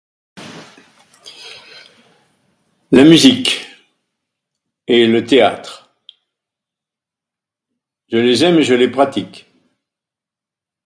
La 2.91 3.03
musique. 3.03 3.67
Et 4.87 5.05
le 5.05 5.23
théâtre. 5.23 5.95
Je 8.11 8.17
les 8.17 8.43
aime, 8.43 8.61
je 8.61 8.73
les 8.73 8.89
pratique. 8.89 9.45